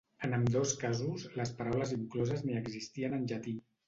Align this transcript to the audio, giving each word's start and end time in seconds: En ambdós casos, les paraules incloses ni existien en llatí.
En 0.27 0.31
ambdós 0.35 0.71
casos, 0.83 1.25
les 1.39 1.51
paraules 1.59 1.91
incloses 1.97 2.41
ni 2.47 2.57
existien 2.61 3.15
en 3.19 3.29
llatí. 3.33 3.55